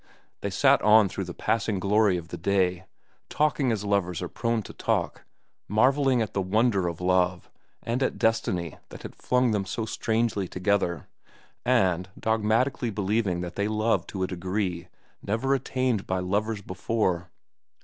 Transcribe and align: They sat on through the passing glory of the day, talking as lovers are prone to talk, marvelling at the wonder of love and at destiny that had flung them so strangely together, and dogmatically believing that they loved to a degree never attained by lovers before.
They 0.39 0.49
sat 0.49 0.81
on 0.81 1.09
through 1.09 1.25
the 1.25 1.33
passing 1.35 1.79
glory 1.79 2.17
of 2.17 2.29
the 2.29 2.37
day, 2.37 2.85
talking 3.29 3.71
as 3.71 3.85
lovers 3.85 4.19
are 4.23 4.27
prone 4.27 4.63
to 4.63 4.73
talk, 4.73 5.25
marvelling 5.67 6.23
at 6.23 6.33
the 6.33 6.41
wonder 6.41 6.87
of 6.87 6.99
love 6.99 7.51
and 7.83 8.01
at 8.01 8.17
destiny 8.17 8.79
that 8.89 9.03
had 9.03 9.15
flung 9.15 9.51
them 9.51 9.63
so 9.63 9.85
strangely 9.85 10.47
together, 10.47 11.07
and 11.63 12.09
dogmatically 12.19 12.89
believing 12.89 13.41
that 13.41 13.53
they 13.53 13.67
loved 13.67 14.09
to 14.09 14.23
a 14.23 14.27
degree 14.27 14.87
never 15.21 15.53
attained 15.53 16.07
by 16.07 16.17
lovers 16.17 16.63
before. 16.63 17.29